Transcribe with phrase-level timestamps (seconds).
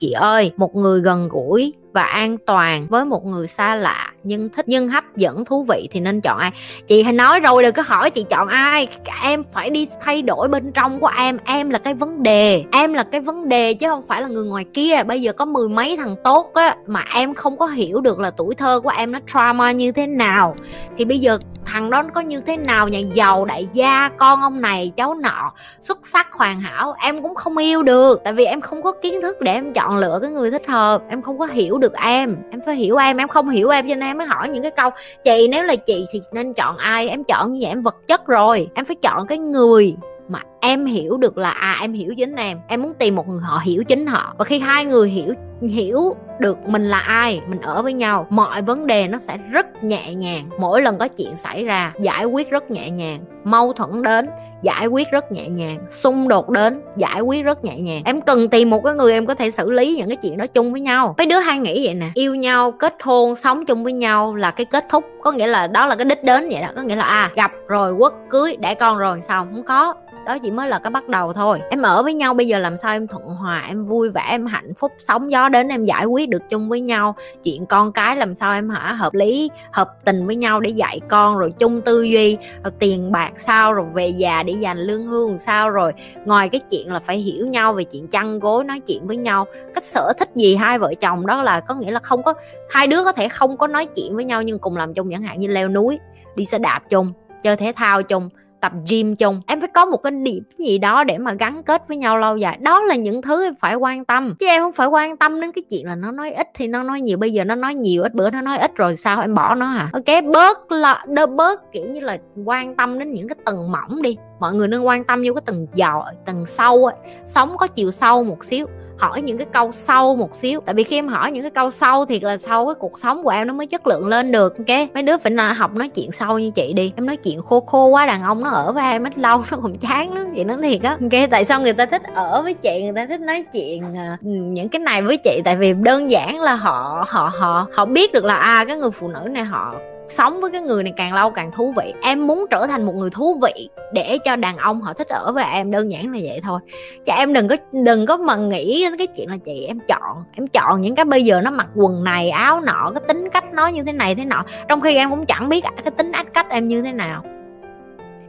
[0.00, 4.48] chị ơi một người gần gũi và an toàn với một người xa lạ nhưng
[4.48, 6.50] thích nhưng hấp dẫn, thú vị thì nên chọn ai?
[6.86, 8.88] Chị hay nói rồi, đừng có hỏi chị chọn ai.
[9.22, 11.38] Em phải đi thay đổi bên trong của em.
[11.44, 12.64] Em là cái vấn đề.
[12.72, 15.02] Em là cái vấn đề chứ không phải là người ngoài kia.
[15.06, 18.30] Bây giờ có mười mấy thằng tốt á mà em không có hiểu được là
[18.30, 20.56] tuổi thơ của em nó trauma như thế nào.
[20.98, 24.40] Thì bây giờ thằng đó nó có như thế nào nhà giàu đại gia, con
[24.40, 26.94] ông này, cháu nọ, xuất sắc, hoàn hảo.
[27.02, 28.20] Em cũng không yêu được.
[28.24, 31.02] Tại vì em không có kiến thức để em chọn lựa cái người thích hợp.
[31.08, 32.36] Em không có hiểu được em.
[32.50, 34.70] Em phải hiểu em em không hiểu em cho nên em mới hỏi những cái
[34.70, 34.90] câu.
[35.24, 37.08] Chị, nếu là chị thì nên chọn ai?
[37.08, 38.68] Em chọn như vậy, em vật chất rồi.
[38.74, 39.96] Em phải chọn cái người
[40.28, 42.58] mà em hiểu được là à em hiểu chính em.
[42.68, 44.34] Em muốn tìm một người họ hiểu chính họ.
[44.38, 48.62] Và khi hai người hiểu hiểu được mình là ai, mình ở với nhau, mọi
[48.62, 50.50] vấn đề nó sẽ rất nhẹ nhàng.
[50.58, 53.20] Mỗi lần có chuyện xảy ra, giải quyết rất nhẹ nhàng.
[53.44, 54.28] Mâu thuẫn đến
[54.62, 58.02] giải quyết rất nhẹ nhàng, xung đột đến giải quyết rất nhẹ nhàng.
[58.04, 60.46] Em cần tìm một cái người em có thể xử lý những cái chuyện đó
[60.46, 61.14] chung với nhau.
[61.18, 64.50] Mấy đứa hay nghĩ vậy nè, yêu nhau, kết hôn, sống chung với nhau là
[64.50, 65.04] cái kết thúc.
[65.22, 66.68] Có nghĩa là đó là cái đích đến vậy đó.
[66.76, 69.94] Có nghĩa là à gặp rồi quất cưới, đẻ con rồi, sao không có?
[70.26, 71.60] Đó chỉ mới là cái bắt đầu thôi.
[71.70, 74.46] Em ở với nhau, bây giờ làm sao em thuận hòa, em vui vẻ, em
[74.46, 77.14] hạnh phúc, sóng gió đến em giải quyết được chung với nhau.
[77.44, 81.00] Chuyện con cái làm sao em hả, hợp lý, hợp tình với nhau để dạy
[81.08, 85.06] con, rồi chung tư duy, rồi tiền bạc sao, rồi về già để dành lương
[85.06, 85.92] hưu sao, rồi
[86.24, 89.46] ngoài cái chuyện là phải hiểu nhau về chuyện chăn gối, nói chuyện với nhau.
[89.74, 92.34] Cách sở thích gì hai vợ chồng đó là có nghĩa là không có,
[92.70, 95.22] hai đứa có thể không có nói chuyện với nhau nhưng cùng làm chung, chẳng
[95.22, 95.98] hạn như leo núi,
[96.36, 97.12] đi xe đạp chung,
[97.42, 98.28] chơi thể thao chung
[98.60, 99.42] tập gym chung.
[99.46, 102.36] Em phải có một cái điểm gì đó để mà gắn kết với nhau lâu
[102.36, 102.58] dài.
[102.60, 104.34] Đó là những thứ em phải quan tâm.
[104.38, 106.82] Chứ em không phải quan tâm đến cái chuyện là nó nói ít thì nó
[106.82, 107.18] nói nhiều.
[107.18, 109.66] Bây giờ nó nói nhiều, ít bữa nó nói ít rồi sao em bỏ nó
[109.66, 109.90] hả?
[109.92, 114.02] Ok, bớt là đơ bớt, kiểu như là, quan tâm đến những cái tầng mỏng
[114.02, 114.16] đi.
[114.40, 116.94] Mọi người nên quan tâm vô cái tầng giàu tầng sâu ấy.
[117.26, 118.66] sống có chiều sâu một xíu
[119.00, 120.60] hỏi những cái câu sâu một xíu.
[120.66, 123.22] Tại vì khi em hỏi những cái câu sâu thiệt là sâu cái cuộc sống
[123.22, 124.88] của em nó mới chất lượng lên được, ok?
[124.94, 126.92] Mấy đứa phải là học nói chuyện sâu như chị đi.
[126.96, 129.58] Em nói chuyện khô khô quá, đàn ông nó ở với em ít lâu, nó
[129.62, 130.90] còn chán lắm, chị nói thiệt á.
[130.90, 134.18] Ok, tại sao người ta thích ở với chị, người ta thích nói chuyện à,
[134.22, 135.40] những cái này với chị?
[135.44, 138.90] Tại vì đơn giản là họ họ họ họ biết được là à cái người
[138.90, 139.74] phụ nữ này họ
[140.10, 141.94] sống với cái người này càng lâu càng thú vị.
[142.02, 145.32] Em muốn trở thành một người thú vị để cho đàn ông họ thích ở
[145.32, 146.60] với em, đơn giản là vậy thôi.
[147.06, 150.24] Chứ em đừng có đừng có mà nghĩ đến cái chuyện là chị em chọn
[150.36, 153.44] em chọn những cái bây giờ nó mặc quần này, áo nọ, cái tính cách
[153.52, 154.44] nó như thế này, thế nọ.
[154.68, 157.24] Trong khi em cũng chẳng biết cái tính ách cách em như thế nào.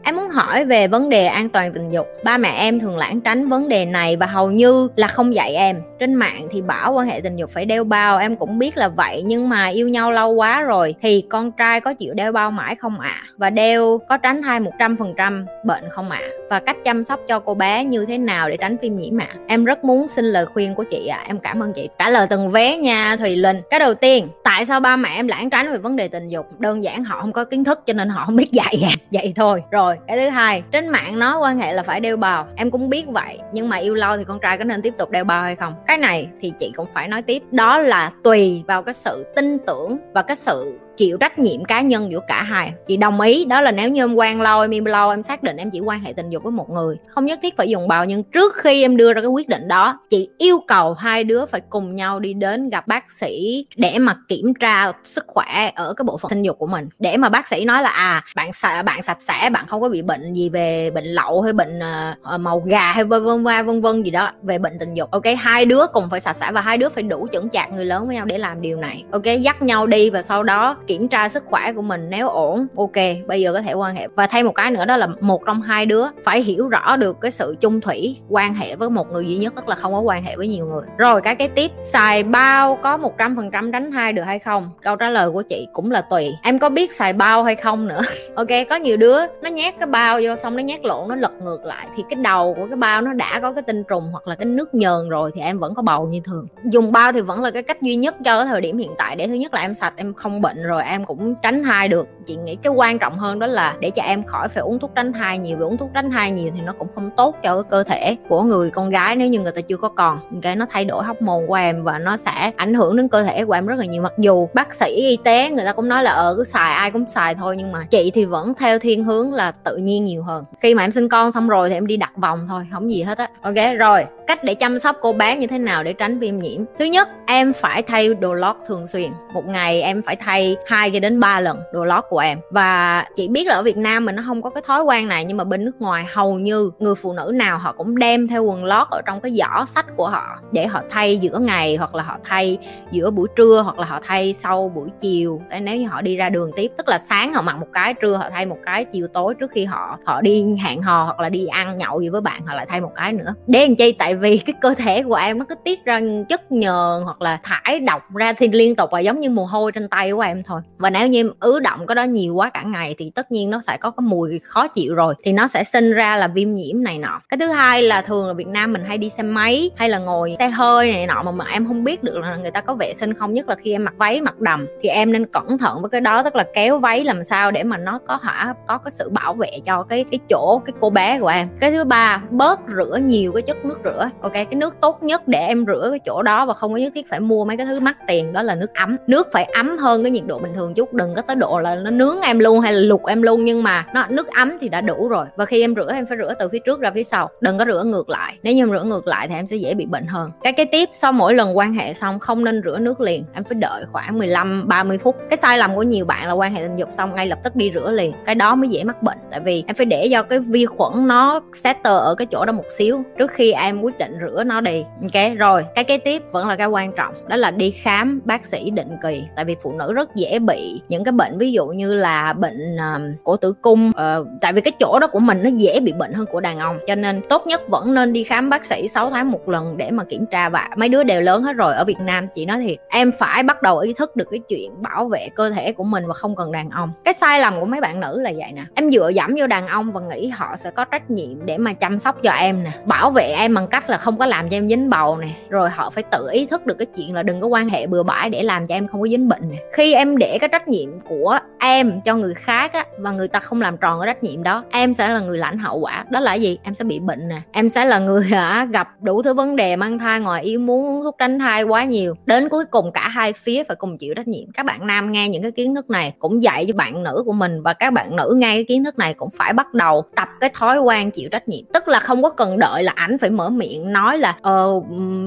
[0.04, 2.08] Em muốn hỏi về vấn đề an toàn tình dục.
[2.24, 5.54] Ba mẹ em thường lãng tránh vấn đề này và hầu như là không dạy
[5.56, 5.82] em.
[6.00, 8.88] Trên mạng thì bảo quan hệ tình dục phải đeo bao, em cũng biết là
[8.88, 12.52] vậy nhưng mà yêu nhau lâu quá rồi thì con trai có chịu đeo bao
[12.52, 13.10] mãi không ạ?
[13.10, 13.28] À?
[13.38, 16.20] Và đeo có tránh thai 100% bệnh không ạ?
[16.22, 16.30] À?
[16.50, 19.36] Và cách chăm sóc cho cô bé như thế nào để tránh phim ạ à?
[19.48, 21.18] Em rất muốn xin lời khuyên của chị ạ.
[21.18, 21.24] À.
[21.28, 21.90] Em cảm ơn chị.
[22.00, 23.62] Trả lời từng vé nha Thùy Linh.
[23.70, 26.60] Cái đầu tiên, tại sao ba mẹ em lãng tránh về vấn đề tình dục?
[26.60, 28.96] Đơn giản họ không có kiến thức cho nên họ không biết dạy à.
[29.12, 29.64] vậy thôi.
[29.72, 30.06] Rồi rồi.
[30.08, 32.48] Cái thứ hai, trên mạng nó quan hệ là phải đeo bào.
[32.56, 35.10] Em cũng biết vậy, nhưng mà yêu lâu thì con trai có nên tiếp tục
[35.10, 35.76] đeo bào hay không?
[35.88, 37.44] Cái này thì chị cũng phải nói tiếp.
[37.52, 41.82] Đó là tùy vào cái sự tin tưởng và cái sự chịu trách nhiệm cá
[41.82, 42.74] nhân giữa cả hai.
[42.88, 45.44] Chị đồng ý đó là nếu như em quan lâu em im lâu em xác
[45.44, 46.98] định em chỉ quan hệ tình dục với một người.
[47.08, 49.68] Không nhất thiết phải dùng bào nhưng trước khi em đưa ra cái quyết định
[49.68, 54.00] đó chị yêu cầu hai đứa phải cùng nhau đi đến gặp bác sĩ để
[54.00, 56.90] mà kiểm tra sức khỏe ở cái bộ phận sinh dục của mình.
[57.00, 59.90] Để mà bác sĩ nói là à bạn sạch bạn sạch sẽ bạn không có
[59.90, 63.82] bị bệnh gì về bệnh lậu hay bệnh uh, màu gà hay vân vân vân
[63.82, 65.24] vân gì đó về bệnh tình dục ok?
[65.40, 68.08] Hai đứa cùng phải sạch sẽ và hai đứa phải đủ chuẩn chạc người lớn
[68.08, 69.24] với nhau để làm điều này ok?
[69.40, 73.28] Dắt nhau đi và sau đó kiểm tra sức khỏe của mình nếu ổn, ok,
[73.28, 74.08] bây giờ có thể quan hệ.
[74.16, 77.22] Và thêm một cái nữa đó là một trong hai đứa phải hiểu rõ được
[77.22, 80.00] cái sự chung thủy, quan hệ với một người duy nhất, tức là không có
[80.00, 80.84] quan hệ với nhiều người.
[80.98, 84.40] Rồi cái cái tiếp xài bao có một trăm phần trăm tránh thai được hay
[84.40, 84.70] không?
[84.82, 86.30] Câu trả lời của chị cũng là tùy.
[86.44, 88.02] Em có biết xài bao hay không nữa?
[88.36, 91.32] Ok, có nhiều đứa nó nhét cái bao vô xong nó nhét lộn, nó lật
[91.44, 91.88] ngược lại.
[91.98, 94.46] Thì cái đầu của cái bao nó đã có cái tinh trùng hoặc là cái
[94.46, 96.48] nước nhờn rồi thì em vẫn có bầu như thường.
[96.66, 99.16] Dùng bao thì vẫn là cái cách duy nhất cho cái thời điểm hiện tại.
[99.16, 101.88] Để thứ nhất là em sạch, em không bệnh rồi rồi em cũng tránh thai
[101.88, 102.08] được.
[102.26, 104.92] Chị nghĩ cái quan trọng hơn đó là để cho em khỏi phải uống thuốc
[104.96, 107.56] tránh thai nhiều, vì uống thuốc tránh thai nhiều thì nó cũng không tốt cho
[107.56, 110.20] cái cơ thể của người con gái nếu như người ta chưa có còn.
[110.42, 113.24] Cái nó thay đổi hóc môn của em và nó sẽ ảnh hưởng đến cơ
[113.24, 114.02] thể của em rất là nhiều.
[114.02, 116.92] Mặc dù bác sĩ, y tế người ta cũng nói là ờ cứ xài, ai
[116.92, 120.24] cũng xài thôi, nhưng mà chị thì vẫn theo thiên hướng là tự nhiên nhiều
[120.24, 120.44] hơn.
[120.60, 123.04] Khi mà em sinh con xong rồi thì em đi đặt vòng thôi, không gì
[123.04, 123.28] hết á.
[123.42, 126.62] Ok, rồi cách để chăm sóc cô bé như thế nào để tránh viêm nhiễm.
[126.80, 129.12] Thứ nhất, em phải thay đồ lót thường xuyên.
[129.34, 132.40] Một ngày em phải thay hai cho đến ba lần đồ lót của em.
[132.52, 135.26] Và chị biết là ở Việt Nam mình nó không có cái thói quen này,
[135.26, 138.44] nhưng mà bên nước ngoài hầu như người phụ nữ nào họ cũng đem theo
[138.44, 141.96] quần lót ở trong cái giỏ sách của họ để họ thay giữa ngày, hoặc
[141.96, 142.58] là họ thay
[142.92, 145.42] giữa buổi trưa, hoặc là họ thay sau buổi chiều.
[145.62, 148.16] Nếu như họ đi ra đường tiếp, tức là sáng họ mặc một cái, trưa
[148.16, 151.30] họ thay một cái, chiều tối trước khi họ họ đi hẹn hò hoặc là
[151.30, 153.34] đi ăn nhậu gì với bạn, họ lại thay một cái nữa.
[153.48, 153.92] Để làm chi?
[153.92, 157.40] Tại vì cái cơ thể của em nó cứ tiết ra chất nhờn hoặc là
[157.44, 160.44] thải độc ra thì liên tục và giống như mồ hôi trên tay của em
[160.44, 160.62] thôi.
[160.78, 163.50] Và nếu như em ứ động cái đó nhiều quá cả ngày thì tất nhiên
[163.50, 166.54] nó sẽ có cái mùi khó chịu rồi, thì nó sẽ sinh ra là viêm
[166.54, 167.22] nhiễm này nọ.
[167.30, 169.98] Cái thứ hai là thường là Việt Nam mình hay đi xe máy hay là
[169.98, 172.74] ngồi xe hơi này nọ mà mà em không biết được là người ta có
[172.74, 175.58] vệ sinh không, nhất là khi em mặc váy, mặc đầm thì em nên cẩn
[175.58, 178.54] thận với cái đó, tức là kéo váy làm sao để mà nó có hả,
[178.68, 181.48] có cái sự bảo vệ cho cái cái chỗ, cái cô bé của em.
[181.60, 185.28] Cái thứ ba, bớt rửa nhiều cái chất nước rửa ok, cái nước tốt nhất
[185.28, 187.66] để em rửa cái chỗ đó và không có nhất thiết phải mua mấy cái
[187.66, 188.98] thứ mắc tiền, đó là nước ấm.
[189.08, 191.76] Nước phải ấm hơn cái nhiệt độ bình thường chút, đừng có tới độ là
[191.76, 194.70] nó nướng em luôn hay là luộc em luôn, nhưng mà nó, nước ấm thì
[194.70, 195.26] đã đủ rồi.
[195.36, 197.66] Và khi em rửa, em phải rửa từ phía trước ra phía sau, đừng có
[197.66, 198.38] rửa ngược lại.
[198.44, 200.32] Nếu như em rửa ngược lại thì em sẽ dễ bị bệnh hơn.
[200.44, 203.24] Cái cái tiếp sau mỗi lần quan hệ xong, không nên rửa nước liền.
[203.34, 205.16] Em phải đợi khoảng 15 30 phút.
[205.30, 207.56] Cái sai lầm của nhiều bạn là quan hệ tình dục xong, ngay lập tức
[207.56, 208.14] đi rửa liền.
[208.26, 211.08] Cái đó mới dễ mắc bệnh, tại vì em phải để cho cái vi khuẩn
[211.08, 213.04] nó settle ở cái chỗ đó một xíu.
[213.18, 214.84] Trước khi em quyết định rửa nó đi.
[215.02, 218.46] Ok rồi cái kế tiếp vẫn là cái quan trọng đó là đi khám bác
[218.46, 219.24] sĩ định kỳ.
[219.36, 222.76] Tại vì phụ nữ rất dễ bị những cái bệnh ví dụ như là bệnh
[222.76, 225.92] uh, cổ tử cung uh, tại vì cái chỗ đó của mình nó dễ bị
[225.92, 226.80] bệnh hơn của đàn ông.
[226.88, 229.92] Cho nên tốt nhất vẫn nên đi khám bác sĩ 6 tháng một lần để
[229.92, 232.62] mà kiểm tra và mấy đứa đều lớn hết rồi ở Việt Nam chị nói
[232.62, 232.78] thiệt.
[232.90, 236.08] Em phải bắt đầu ý thức được cái chuyện bảo vệ cơ thể của mình
[236.08, 236.92] và không cần đàn ông.
[237.04, 238.64] Cái sai lầm của mấy bạn nữ là vậy nè.
[238.76, 241.74] Em dựa dẫm vô đàn ông và nghĩ họ sẽ có trách nhiệm để mà
[241.74, 242.72] chăm sóc cho em nè.
[242.86, 245.30] Bảo vệ em bằng cách là không có làm cho em dính bầu nè.
[245.50, 248.04] Rồi họ phải tự ý thức được cái chuyện là đừng có quan hệ bừa
[248.04, 249.58] bãi để làm cho em không có dính bệnh nè.
[249.74, 253.40] Khi em để cái trách nhiệm của em cho người khác á, và người ta
[253.40, 256.06] không làm tròn cái trách nhiệm đó, em sẽ là người lãnh hậu quả.
[256.10, 256.58] Đó là gì?
[256.64, 257.42] Em sẽ bị bệnh nè.
[257.52, 260.58] Em sẽ là người hả à, gặp đủ thứ vấn đề, mang thai ngoài ý
[260.58, 262.16] muốn, uống thuốc tránh thai quá nhiều.
[262.26, 264.52] Đến cuối cùng cả hai phía phải cùng chịu trách nhiệm.
[264.54, 267.34] Các bạn nam nghe những cái kiến thức này cũng dạy cho bạn nữ của
[267.34, 270.28] mình, và các bạn nữ nghe cái kiến thức này cũng phải bắt đầu tập
[270.40, 271.66] cái thói quen chịu trách nhiệm.
[271.74, 274.82] Tức là không có cần đợi là ảnh phải mở miệng miệng nói là ờ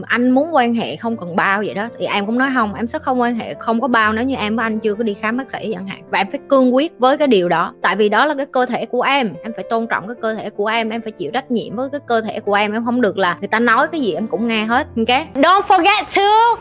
[0.06, 1.88] anh muốn quan hệ không cần bao vậy đó.
[1.98, 4.36] Thì em cũng nói, không, em sẽ không quan hệ, không có bao nếu như
[4.36, 6.02] em với anh chưa có đi khám bác sĩ chẳng hạn.
[6.10, 7.74] Và em phải cương quyết với cái điều đó.
[7.82, 10.34] Tại vì đó là cái cơ thể của em em phải tôn trọng cái cơ
[10.34, 12.72] thể của em em phải chịu trách nhiệm với cái cơ thể của em.
[12.72, 15.26] Em không được là người ta nói cái gì em cũng nghe hết, ok?
[15.34, 16.60] Don't forget to